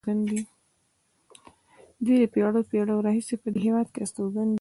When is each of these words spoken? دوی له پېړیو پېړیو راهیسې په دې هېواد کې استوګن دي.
دوی 2.03 2.17
له 2.21 2.27
پېړیو 2.33 2.67
پېړیو 2.71 3.05
راهیسې 3.05 3.35
په 3.41 3.47
دې 3.53 3.59
هېواد 3.65 3.87
کې 3.93 3.99
استوګن 4.03 4.47
دي. 4.47 4.49